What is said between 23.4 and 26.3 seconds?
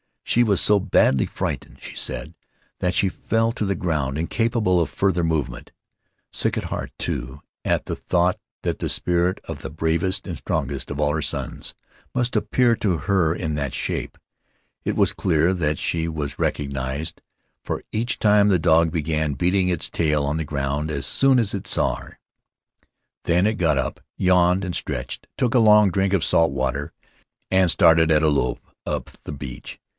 it got up, yawned and stretched, took a long drink of